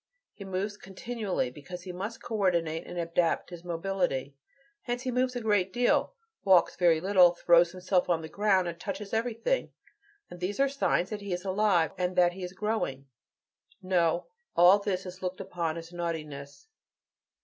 He 0.33 0.45
moves 0.45 0.77
continually, 0.77 1.51
because 1.51 1.83
he 1.83 1.91
must 1.91 2.23
coordinate 2.23 2.87
and 2.87 2.97
adapt 2.97 3.51
his 3.51 3.63
mobility. 3.63 4.33
Hence 4.81 5.03
he 5.03 5.11
moves 5.11 5.35
a 5.35 5.41
great 5.41 5.71
deal, 5.71 6.13
walks 6.43 6.75
very 6.75 6.99
little, 6.99 7.35
throws 7.35 7.71
himself 7.71 8.09
on 8.09 8.23
the 8.23 8.27
ground, 8.27 8.67
and 8.67 8.79
touches 8.79 9.13
everything, 9.13 9.71
and 10.27 10.39
these 10.39 10.59
are 10.59 10.67
signs 10.69 11.11
that 11.11 11.21
he 11.21 11.33
is 11.33 11.45
alive, 11.45 11.91
and 11.99 12.15
that 12.15 12.33
he 12.33 12.41
is 12.43 12.53
growing." 12.53 13.05
No 13.83 14.25
all 14.55 14.79
this 14.79 15.05
is 15.05 15.21
looked 15.21 15.39
upon 15.39 15.77
as 15.77 15.93
naughtiness. 15.93 16.67